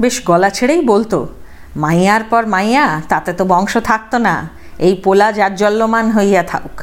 [0.00, 1.28] বেশ গলা ছেড়েই বলতো,
[1.76, 6.82] মাইয়ার পর মাইয়া, তাতে তো বংশ থাকতো না, এই পোলা জাজ্জল্যমান হইয়া থাক।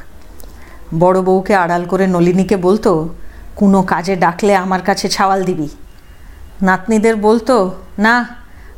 [1.00, 3.10] বড় বউকে আড়াল করে নলিনীকে বলতো,
[3.56, 5.70] কোনো কাজে ডাকলে আমার কাছে ছাওয়াল দিবি।
[6.62, 8.26] নাতনিদের বলতো, না,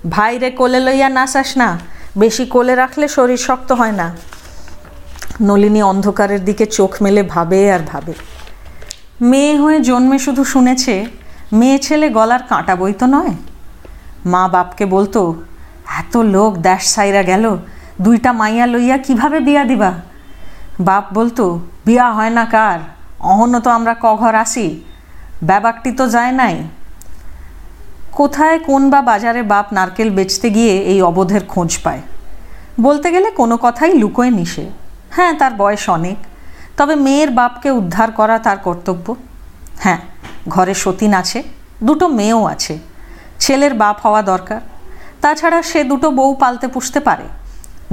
[0.10, 1.80] ভাইরে কোলে লইয়া নাচাস না,
[2.18, 4.16] বেশি কোলে রাখলে শরীর শক্ত হয় না।
[5.42, 8.14] নলিনী অন্ধকারের দিকে চোখ মেলে ভাবে আর ভাবে।
[9.22, 11.06] মেয়ে হয়ে জন্মে শুধু শুনেছে,
[11.54, 13.34] মেয়ে ছেলে গলার কাঁটা বই তো নয়।
[14.26, 15.44] মা বাপকে বলতো,
[16.00, 17.58] এত লোক দেশ সাইরা গেল,
[18.02, 19.94] দুইটা মাইয়া লইয়া কীভাবে বিয়া দিবা?
[20.80, 22.80] বাপ বলতো, বিয়া হয় না কার,
[23.20, 24.84] অহনো তো আমরা কঘর আসি,
[25.44, 26.64] ব্যাবাকটি তো যায় নাই।
[28.12, 32.02] কোথায় কোন বা বাজারে বাপ নারকেল বেচতে গিয়ে এই অবোধের খোঁজ পায়?
[32.82, 34.70] বলতে গেলে কোনো কথাই লুকোয় নিশে
[35.10, 36.18] হ্যাঁ তার বয়স অনেক।
[36.78, 39.16] তবে মেয়ের বাপকে উদ্ধার করা তার কর্তব্য।
[39.80, 39.98] হ্যাঁ
[40.50, 41.44] ঘরে সতীন আছে,
[41.84, 42.80] দুটো মেয়েও আছে।
[43.40, 44.62] ছেলের বাপ হওয়া দরকার।
[45.22, 47.24] তাছাড়া সে দুটো বউ পালতে পুষতে পারে।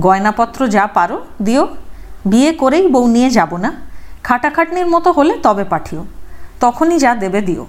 [0.01, 1.69] গয়নাপত্র যা পারো দিও।
[2.27, 3.73] বিয়ে করেই বউ নিয়ে যাব না।
[4.23, 6.07] খাটাখাটনির মতো হলে তবে পাঠিও।
[6.61, 7.67] তখনই যা দেবে দিও।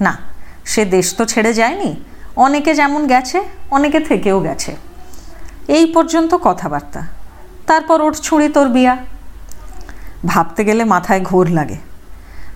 [0.00, 0.18] না,
[0.64, 2.04] সে দেশ তো ছেড়ে যায়নি।
[2.36, 4.76] অনেকে যেমন গেছে, অনেকে থেকেও গেছে।
[5.68, 7.00] এই পর্যন্ত কথাবার্তা।
[7.66, 8.96] তারপর ওর ছুঁড়ি তোর বিয়া।
[10.26, 11.76] ভাবতে গেলে মাথায় ঘোর লাগে।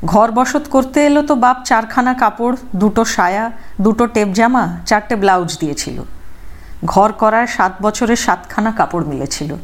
[0.05, 3.51] ঘর বসত করতে এলো তো বাপ চারখানা কাপড়, দুটো সায়া,
[3.81, 6.03] দুটো টেপ জামা, চারটে ব্লাউজ দিয়েছিল।
[6.85, 9.55] ঘর করার সাত বছরে সাতখানা কাপড় মিলেছিল।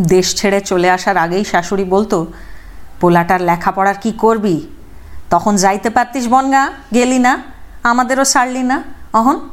[0.00, 2.26] দেশ ছেড়ে চলে আসার আগেই শাশুড়ি বলতো,
[3.00, 4.66] পোলাটার লেখাপড়ার কি করবি?
[5.30, 7.42] তখন যাইতে পারতিস বনগা, গেলি না,
[7.82, 9.48] আমাদেরও ছাড়লি না, অহন?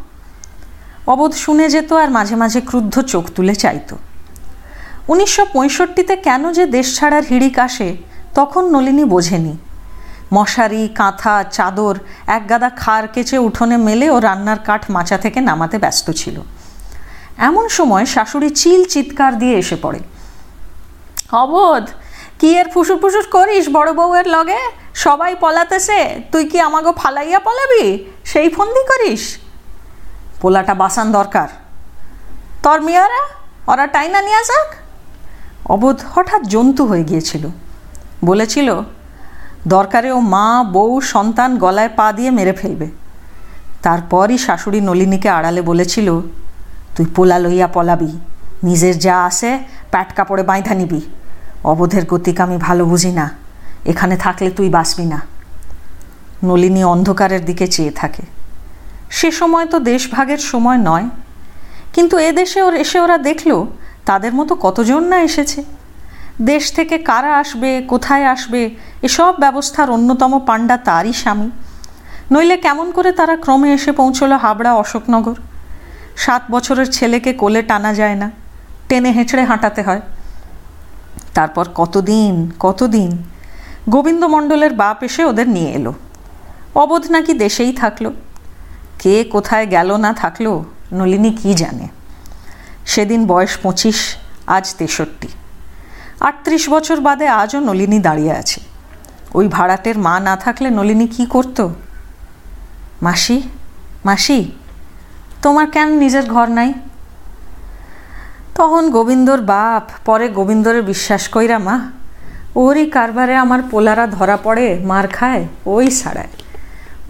[1.07, 3.97] অবোধ শুনে যেত আর মাঝে মাঝে ক্রুদ্ধ চোখ তুলে চাইতো।
[5.07, 7.97] উনিশশো পঁয়ষট্টিতে কেন যে দেশ ছাড়ার হিড়িক আসে,
[8.35, 9.57] তখন নলিনী বোঝেনি।
[10.33, 11.95] মশারি, কাঁথা, চাদর,
[12.27, 16.41] এক গাদা খার কেচে উঠোনে মেলে ও রান্নার কাঠ মাচা থেকে নামাতে ব্যস্ত ছিল।
[17.37, 19.99] এমন সময় শাশুড়ি চিল চিৎকার দিয়ে এসে পড়ে।
[21.31, 21.87] অবোধ,
[22.39, 24.59] কি এর ফুসুর ফুসুর করিস বড় বউয়ের লগে?
[24.95, 28.05] সবাই পলাতেছে, তুই কি আমাগো ফালাইয়া পলাবি?
[28.25, 29.37] সেই ফন্দি করিস?
[30.41, 31.47] পোলাটা বাসান দরকার।
[32.63, 33.21] তর মিয়ারা,
[33.67, 34.80] ওরা টাইনা নিয়ে যাক।
[35.73, 37.43] অবোধ হঠাৎ জন্তু হয়ে গিয়েছিল।
[38.29, 38.69] বলেছিল
[39.67, 42.87] দরকারে ও মা, বউ, সন্তান গলায় পা দিয়ে মেরে ফেলবে।
[43.81, 46.07] তারপরই শাশুড়ি নলিনীকে আড়ালে বলেছিল,
[46.95, 48.11] তুই পোলা লইয়া পলাবি,
[48.63, 49.51] নিজের যা আসে
[49.91, 51.01] প্যাট কাপড়ে বাঁধা নিবি।
[51.71, 53.25] অবোধের গতিক আমি ভালো বুঝি না,
[53.91, 55.19] এখানে থাকলে তুই বাঁচবি না।
[56.43, 58.23] নলিনী অন্ধকারের দিকে চেয়ে থাকে।
[59.09, 61.07] সে সময় তো দেশভাগের সময় নয়,
[61.93, 63.51] কিন্তু এদেশে ওর এসে ওরা দেখল
[64.11, 65.59] তাদের মতো কতজন না এসেছে?
[66.41, 68.61] দেশ থেকে কারা আসবে, কোথায় আসবে,
[69.01, 71.49] এসব ব্যবস্থার অন্যতম পাণ্ডা তারই স্বামী।
[72.31, 75.37] নইলে কেমন করে তারা ক্রমে এসে পৌঁছলো হাবড়া অশোকনগর?
[76.15, 78.27] সাত বছরের ছেলেকে কোলে টানা যায় না,
[78.89, 80.01] টেনে হেঁচড়ে হাঁটাতে হয়।
[81.33, 83.11] তারপর কতদিন কতদিন?
[83.89, 85.93] গোবিন্দ মণ্ডলের বাপ এসে ওদের নিয়ে এলো।
[86.75, 88.05] অবোধ নাকি দেশেই থাকল।
[89.01, 90.45] কে কোথায় গেল না থাকল,
[90.93, 91.85] নলিনী কি জানে?
[92.91, 93.99] সেদিন বয়স পঁচিশ,
[94.55, 95.29] আজ তেষট্টি।
[96.27, 98.59] আটত্রিশ বছর বাদে আজও নলিনী দাঁড়িয়ে আছে।
[99.37, 101.57] ওই ভাড়াটের মা না থাকলে নলিনী কি করত?
[103.05, 103.37] মাসি
[104.05, 104.39] মাসি,
[105.43, 106.69] তোমার কেন নিজের ঘর নাই?
[108.57, 111.77] তখন গোবিন্দর বাপ, পরে গোবিন্দরে বিশ্বাস কইরা মা,
[112.63, 116.31] ওরই কারবারে আমার পোলারা ধরা পড়ে, মার খায়, ওই ছাড়ায়।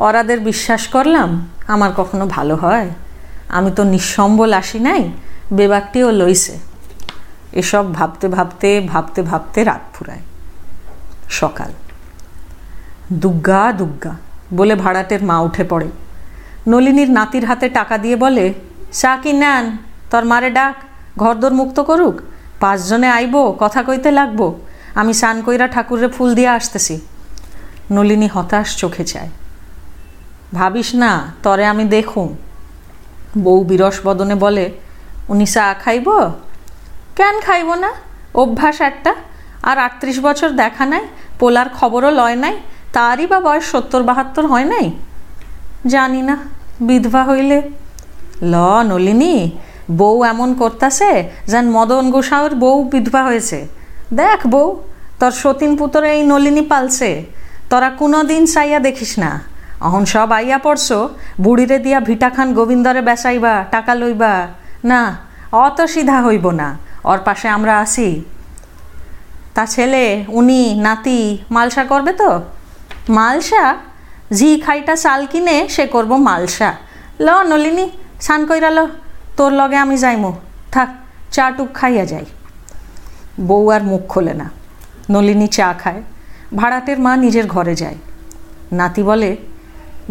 [0.06, 1.30] ওরাদের বিশ্বাস করলাম,
[1.74, 2.90] আমার কখনো ভালো হয়।
[3.58, 5.04] আমি তো নিঃসম্বল আসি নাই
[5.54, 6.60] বেবাকটিও লইছে।
[7.54, 10.24] এসব ভাবতে ভাবতে ভাবতে ভাবতে রাত ফুরায়।
[11.30, 11.72] সকাল।
[13.14, 14.14] দুগ্গা দুগ্গা
[14.54, 15.88] বলে ভাড়াটের মা উঠে পড়ে।
[16.68, 18.54] নলিনীর নাতির হাতে টাকা দিয়ে বলে
[18.92, 19.78] চা কি নেন,
[20.10, 20.76] তোর মারে ডাক,
[21.18, 22.16] ঘরদোর মুক্ত করুক,
[22.60, 24.60] পাঁচজনে আইব, কথা কইতে লাগবো,
[24.96, 27.00] আমি সান কইরা ঠাকুরে ফুল দিয়ে আসতেছি।
[27.92, 29.30] নলিনী হতাশ চোখে চায়।
[30.54, 32.30] ভাবিস না, তরে আমি দেখুম।
[33.38, 34.72] বউ বিরস বদনে বলে
[35.32, 36.08] উনি চা খাইব?
[37.16, 37.92] কেন খাইব না?
[38.34, 39.14] অভ্যাস একটা।
[39.70, 41.04] আর আটত্রিশ বছর দেখা নাই,
[41.40, 42.56] পোলার খবরও লয় নাই,
[42.94, 44.86] তারই বা বয়স সত্তর, বাহাত্তর হয় নাই?
[45.88, 46.36] জানি না,
[46.82, 47.58] বিধবা হইলে।
[48.42, 49.36] ল, নলিনী,
[49.92, 51.12] বউ এমন করতাছে
[51.48, 53.68] যেন মদন গোসাউর বউ বিধবা হয়েছে।
[54.14, 54.68] দেখ বউ,
[55.20, 57.10] তোর সতীন পুতরে এই নলিনী পালছে।
[57.70, 59.32] তোরা কোনো দিন চাইয়া দেখিস না।
[59.82, 61.10] অহন সব আইয়া পড়ছো,
[61.42, 64.34] বুড়িরে দিয়া ভিটা খান গোবিন্দরে বেসাইবা টাকা লইবা।
[64.86, 65.18] না
[65.52, 68.24] অত সিধা হইব না। ওর পাশে আমরা আসি
[69.54, 72.42] তা ছেলে, উনি, নাতি, মালসা করবে তো?
[73.10, 73.76] মালসা?
[74.34, 76.74] ঝি খাইটা চাল কিনে সে করব মালসা।
[77.20, 77.90] ল, নলিনী
[78.22, 78.88] সান কইরা ল,
[79.38, 80.34] তোর লগে আমি যাইমু।
[80.72, 80.90] থাক
[81.32, 82.26] চা টুক খাইয়া যাই।
[83.42, 84.50] বউ আর মুখ খোলে না।
[85.10, 86.04] নলিনী চা খায়।
[86.56, 87.96] ভাড়াটের মা নিজের ঘরে যায়।
[88.72, 89.38] নাতি বলে,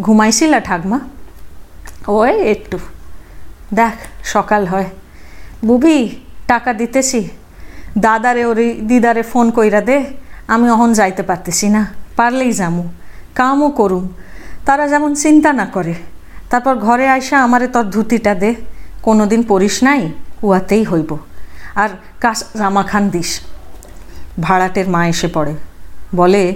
[0.01, 0.99] ঘুমাইছিলা ঠাকমা?
[2.07, 2.79] ওই, একটু।
[3.73, 4.85] দেখ, সকাল হয়।
[5.65, 6.15] বুবি,
[6.47, 7.29] টাকা দিতেছি।
[7.97, 10.05] দাদারে ওরে, দিদারে ফোন কইরা দে,
[10.47, 12.89] আমি অহন যাইতে পারতেছি না। পারলেই যামু।
[13.35, 14.09] কামও করুম।
[14.65, 15.93] তারা যেমন চিন্তা না করে।
[16.49, 18.55] তারপর ঘরে আইসা আমারে তোর ধুতিটা দে।
[19.01, 20.11] কোনো দিন পরিস নাই,
[20.43, 21.17] উয়াতেই হইব।
[21.75, 23.39] আর কাস জামা খান দিস।
[24.41, 25.55] ভাড়াটের মা এসে পড়ে।
[26.15, 26.55] বলে,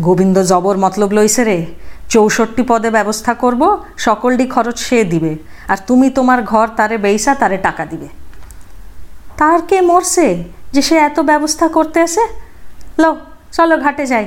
[0.00, 1.66] গোবিন্দ জবর মতলব লইছে রে।
[2.08, 5.36] চৌষট্টি পদে ব্যবস্থা করব, সকলটি খরচ সে দিবে।
[5.68, 8.08] আর তুমি তোমার ঘর তারে বেইসা, তারে টাকা দিবে।
[9.36, 12.24] তার কে মরছে যে সে এত ব্যবস্থা করতে আসে
[12.98, 13.16] লো
[13.52, 14.26] চলো ঘাটে যাই।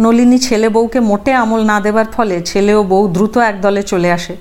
[0.00, 4.36] নলিনী ছেলে বউকে মোটে আমল না দেবার ফলে ছেলে ও বউ দ্রুত একদলে চলে আসে।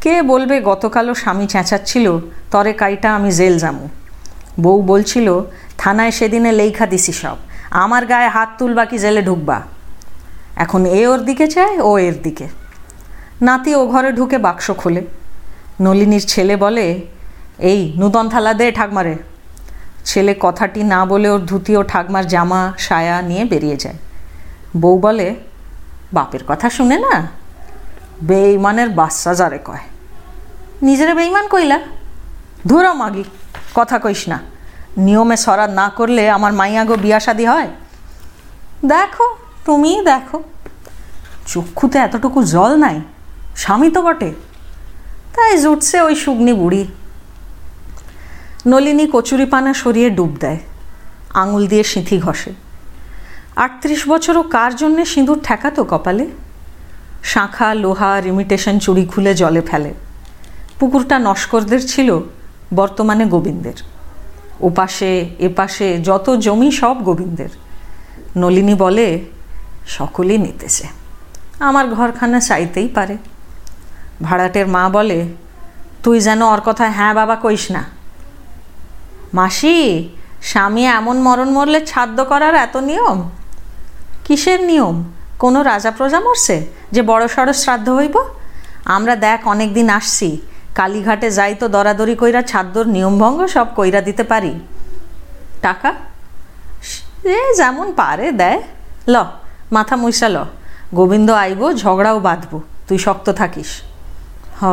[0.00, 2.18] কে বলবে গতকালও স্বামী চেঁচাচ্ছিল,
[2.50, 3.88] তরে কাইটা আমি জেল যামু।
[4.60, 5.40] বউ বলছিল,
[5.78, 7.36] থানায় সেদিনে লেখা দিছি সব।
[7.70, 9.62] আমার গায়ে হাত তুলবা কি জেলে ঢুকবা?
[10.60, 12.46] এখন এ ওর দিকে চায় ও এর দিকে।
[13.42, 15.02] নাতি ও ঘরে ঢুকে বাক্স খোলে।
[15.80, 16.86] নলিনীর ছেলে বলে,
[17.58, 19.14] এই, নূতন থালা দে ঠাকমারে।
[20.04, 23.94] ছেলে কথাটি না বলে ওর ধুতি ও ঠাকমার জামা, সায়া নিয়ে বেরিয়ে যায়।
[24.76, 25.34] বউ বলে,
[26.12, 27.28] বাপের কথা শুনে না?
[28.22, 29.84] বেইমানের বাচ্চা যারে কয়?
[30.82, 31.78] নিজেরা বেইমান কইলা?
[32.66, 33.24] ধুরো মাগি,
[33.74, 34.38] কথা কইস না।
[34.96, 37.68] নিয়মে সরাদ না করলে আমার মাইয়াগো বিয়া শাদি হয়?
[38.86, 39.26] দেখো
[39.64, 40.42] তুমি দেখো,
[41.46, 43.00] চক্ষুতে এতটুকু জল নাই,
[43.56, 44.30] স্বামী তো বটে।
[45.34, 46.84] তাই জুটছে ওই শুগনি বুড়ি।
[48.66, 50.58] নলিনী কচুরিপানা সরিয়ে ডুব দেয়,
[51.34, 52.52] আঙুল দিয়ে সিঁথি ঘষে।
[53.56, 56.26] আটত্রিশ বছরও কার জন্যে সিঁদুর ঠেকাতো কপালে?
[57.22, 59.94] শাঁখা, লোহা, রিমিটেশন চুড়ি খুলে জলে ফেলে।
[60.78, 62.18] পুকুরটা নস্করদের ছিল,
[62.74, 63.78] বর্তমানে গোবিন্দের।
[64.60, 67.48] ওপাশে, এপাশে যত জমি সব গোবিন্দের।
[68.36, 69.06] নলিনী বলে
[69.96, 70.86] সকলেই নিতেছে।
[71.68, 73.16] আমার ঘরখানা চাইতেই পারে।
[74.22, 75.18] ভাড়াটের মা বলে,
[76.02, 77.82] তুই যেন ওর কথা হ্যাঁ বাবা কইস না।
[79.34, 79.76] মাসি,
[80.50, 83.18] স্বামী এমন মরণ মরলে ছাদ্য করার এত নিয়ম?
[84.24, 84.96] কিসের নিয়ম?
[85.38, 86.56] কোনো রাজা প্রজা মরছে
[86.92, 88.16] যে বড় সড়ো শ্রাদ্ধ হইব?
[88.96, 90.28] আমরা দেখ অনেক দিন আসছি,
[90.74, 94.52] কালীঘাটে যাই তো দরাদরি কইরা ছাদ্যর নিয়মভঙ্গ সব কইরা দিতে পারি।
[95.62, 95.90] টাকা?
[97.24, 98.60] এ যেমন পারে, দেয়।
[99.08, 99.16] ল
[99.72, 100.36] মাথা মুইসা ল
[100.94, 103.82] গোবিন্দ আইব, ঝগড়াও বাঁধব, তুই শক্ত থাকিস।
[104.60, 104.64] হ।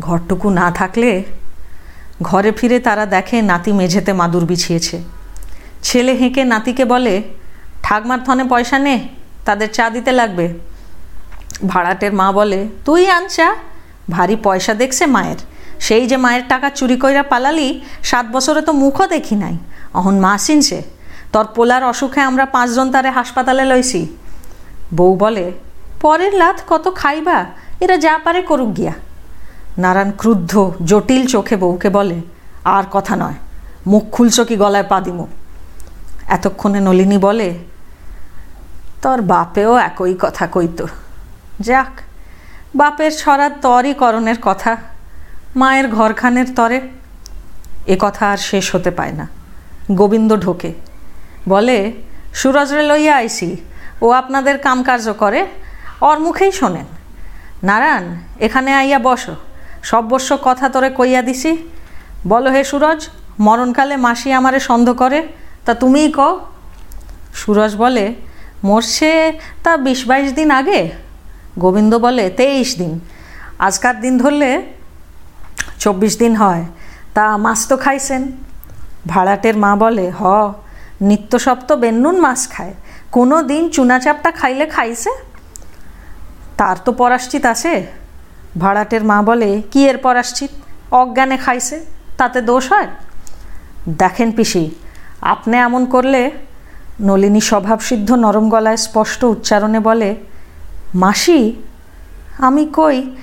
[0.00, 1.24] ঘরটুকু না থাকলে
[2.22, 5.02] ঘরে ফিরে তারা দেখে নাতি মেঝেতে মাদুর বিছিয়েছে।
[5.82, 7.22] ছেলে হেঁকে নাতিকে বলে,
[7.82, 9.08] ঠাকমার থনে পয়সা নে,
[9.44, 10.54] তাদের চা দিতে লাগবে।
[11.66, 13.54] ভাড়াটের মা বলে, তুই আন চা,
[14.10, 15.36] ভারী পয়সা দেখছে মায়ের।
[15.80, 19.58] সেই যে মায়ের টাকা চুরি কইরা পালালি, সাত বছরে তো মুখও দেখি নাই।
[19.94, 20.82] অহন মা চিনছে
[21.34, 24.16] তোর পোলার অসুখে আমরা পাঁচজন তারে হাসপাতালে লইছি।
[24.94, 25.52] বউ বলে,
[26.00, 27.44] পরের লাথ কত খাইবা?
[27.80, 28.92] এরা যা পারে করুক গিয়া।
[29.78, 32.20] নারায়ণ ক্রুদ্ধ, জটিল চোখে বউকে বলে,
[32.64, 33.34] আর কথা নয়,
[33.86, 35.26] মুখ খুলছ কি গলায় পা দিমু?
[36.26, 37.58] এতক্ষণে নলিনী বলে,
[39.02, 40.86] তোর বাপেও একই কথা কইত।
[41.60, 41.92] যাক,
[42.76, 44.76] বাপের ছড়ার তরই করণের কথা,
[45.56, 46.80] মায়ের ঘরখানের তরে।
[47.86, 49.28] এ কথা আর শেষ হতে পায় না।
[49.92, 50.83] গোবিন্দ ঢোকে।
[51.48, 51.92] বলে,
[52.34, 53.56] সুরজরে লইয়া আইসি।
[54.02, 55.46] ও আপনাদের কামকার্য করে।
[56.00, 56.84] ওর মুখেই শোনেন।
[57.62, 59.34] নারায়ণ, এখানে আইয়া বসো।
[59.82, 61.56] সব বর্ষ কথা তোরে কইয়া দিছি।
[62.28, 63.08] বলো হে সুরজ,
[63.40, 65.28] মরণকালে মাসি আমারে সন্দেহ করে।
[65.64, 66.38] তা তুমিই ক
[67.34, 68.14] সুরজ বলে,
[68.64, 70.90] মরছে তা বিশ বাইশ দিন আগে?
[71.58, 73.00] গোবিন্দ বলে, তেইশ দিন।
[73.58, 74.62] আজকার দিন ধরলে
[75.78, 76.64] চব্বিশ দিন হয়।
[77.14, 78.32] তা মাছ তো খাইছেন?
[79.06, 80.24] ভাড়াটের মা বলে, হ।
[81.00, 82.74] নিত্য সপ্ত বেন্নুন মাছ খায়।
[83.12, 85.10] কোনো দিন চুনাচাপটা খাইলে খাইছে?
[86.58, 87.74] তার তো পরাশ্চিত আছে।
[88.58, 90.50] ভাড়াটের মা বলে, কি এর পরাশ্চিত?
[91.00, 91.76] অজ্ঞানে খাইছে,
[92.18, 92.88] তাতে দোষ হয়?
[93.98, 94.64] দেখেন পিসি,
[95.20, 96.30] আপনি এমন করলে
[97.00, 100.10] নলিনী স্বভাবসিদ্ধ নরম গলায় স্পষ্ট উচ্চারণে বলে,
[100.94, 101.40] মাসি,
[102.38, 103.16] আমি কই?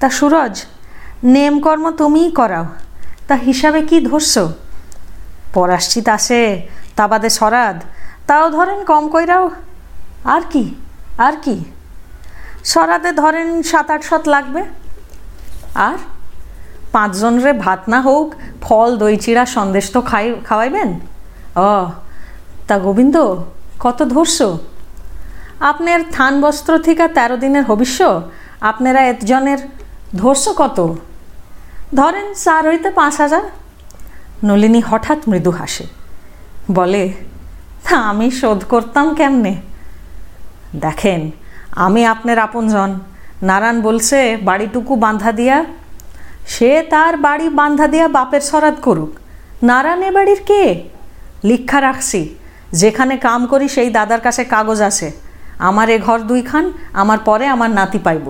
[0.00, 0.54] তা সুরজ,
[1.24, 2.66] নেমকর্ম তুমিই করাও,
[3.28, 4.38] তা হিসাবে কি ধরছ?
[5.54, 6.42] পরাশ্চিত আসে
[6.96, 7.78] তা বাদে সরাদ।
[8.26, 9.50] তাও ধরেন কম কইরাও
[10.24, 10.64] আর কি
[11.18, 11.56] আর কি?
[12.64, 14.62] সরাতে ধরেন সাত আট শত লাগবে।
[15.74, 15.98] আর
[16.92, 20.90] পাঁচজনরে ভাত না হোক, ফল, দই, চিড়া, সন্দেশ তো খাই, খাওয়াইবেন?
[21.56, 21.86] ও,
[22.68, 23.16] তা গোবিন্দ,
[23.80, 24.42] কত ধরছ?
[25.60, 27.98] আপনার থান বস্ত্র থেকে তেরো দিনের ভবিষ্য
[28.60, 29.58] আপনারা একজনের
[30.16, 30.78] ধরছ কত?
[31.94, 33.44] ধরেন চার হইতে পাঁচ হাজার।
[34.44, 35.86] নলিনী হঠাৎ মৃদু হাসে।
[36.70, 37.12] বলে,
[38.10, 39.54] আমি শোধ করতাম কেমনে?
[40.84, 41.30] দেখেন,
[41.76, 42.90] আমি আপনার আপনজন।
[43.42, 45.64] নারায়ণ বলছে, বাড়িটুকু বাঁধা দিয়া,
[46.46, 49.12] সে তার বাড়ি বাঁধা দিয়া বাপের সরাত করুক।
[49.62, 50.62] নারায়ণ এ বাড়ির কে?
[51.44, 52.20] লিখা রাখছি,
[52.72, 55.08] যেখানে কাম করি সেই দাদার কাছে কাগজ আছে।
[55.58, 58.26] আমার এ ঘর দুইখান, আমার পরে আমার নাতি পাইব।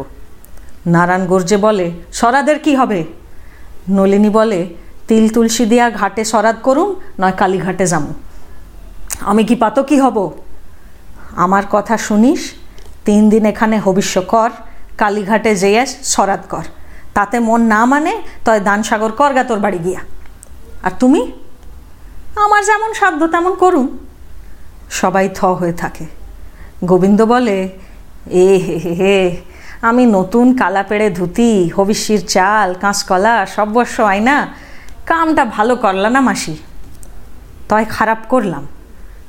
[0.87, 3.05] নারায়ণ গর্জে বলে সরাদের কি হবে?
[3.88, 4.61] নলিনী বলে,
[5.09, 6.88] তিল তুলসী দিয়া ঘাটে সরাদ করুন
[7.20, 8.12] নয় কালীঘাটে যামু।
[9.21, 10.33] আমি কি পাতো কি হব?
[11.37, 12.53] আমার কথা শুনিস,
[13.05, 14.51] তিন দিন এখানে হবিষ্য কর
[14.99, 16.64] কালীঘাটে যেয়ে সরাদ কর
[17.14, 20.01] তাতে মন না মানে তয় দানসাগর কর গা তোর বাড়ি গিয়া।
[20.83, 21.33] আর তুমি?
[22.37, 23.99] আমার যেমন সাধ্য তেমন করুন।
[24.90, 26.07] সবাই থ হয়ে থাকে।
[26.85, 27.69] গোবিন্দ বলে,
[28.31, 29.37] এ হে হে হে,
[29.83, 34.49] আমি নতুন কালা পেড়ে ধুতি, হবিষ্যির চাল, কাঁচকলা, সব বর্ষ আয়না।
[35.07, 36.57] কামটা ভালো করলা না মাসি?
[37.69, 38.66] তয় খারাপ করলাম।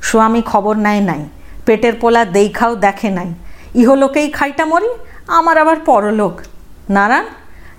[0.02, 1.24] স্বামী খবর নেয় নাই,
[1.66, 3.34] পেটের পোলা দেখাও দেখে নাই।
[3.74, 4.88] ইহলোকেই খাইটা মরি,
[5.26, 6.40] আমার আবার পরলোক।
[6.90, 7.24] নারায়ণ,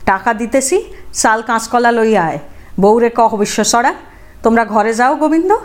[0.06, 2.40] টাকা দিতেছি, চাল কাঁচকলা লইয়া আয়।
[2.80, 3.94] বউরে কহ বিশ্বসরা,
[4.44, 5.56] তোমরা ঘরে যাও গোবিন্দ।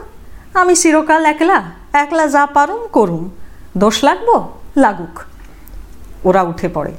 [0.55, 1.63] আমি চিরকাল একলা
[1.93, 3.31] একলা যা পারুম করুম।
[3.77, 4.59] দোষ লাগবো?
[4.77, 5.21] লাগুক।
[6.25, 6.93] ওরা উঠে পড়ে।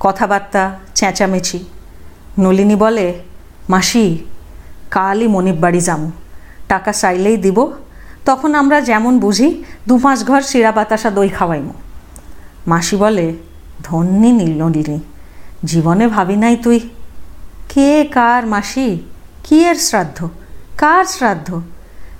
[0.00, 1.64] কথাবার্তা চেঁচামেচি।
[2.38, 3.22] নলিনী বলে,
[3.68, 4.24] মাসি,
[4.90, 6.10] কালই মনিব বাড়ি যামু।
[6.68, 7.72] টাকা চাইলেই দিব
[8.24, 11.72] তখন আমরা যেমন বুঝি দু পাঁচ ঘর শিরা বাতাসা দই খাওয়াইমু।
[12.66, 13.34] মাসি বলে,
[13.82, 14.98] ধন্যি নীলনলিনী
[15.64, 16.80] জীবনে ভাবি নাই তুই।
[17.68, 19.00] কে, কার মাসি?
[19.44, 20.28] কি এর শ্রাদ্ধ?
[20.78, 21.60] কার শ্রাদ্ধ?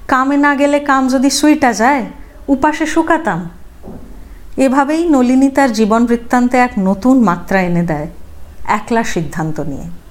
[0.08, 2.04] কামে না গেলে কাম যদি সুইটা যায়,
[2.48, 3.48] উপাসে শুকাতাম।
[4.56, 8.08] এভাবেই নলিনী তার জীবন বৃত্তান্তে এক নতুন মাত্রা এনে দেয়,
[8.64, 10.01] একলা সিদ্ধান্ত নিয়ে।